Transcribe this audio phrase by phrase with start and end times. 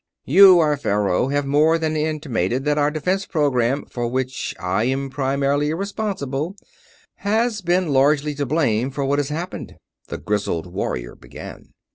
[0.25, 5.11] "You, our Faros, have more than intimated that our defense program, for which I am
[5.11, 6.55] primarily responsible,
[7.17, 9.75] has been largely to blame for what has happened,"
[10.07, 11.73] the grizzled warrior began.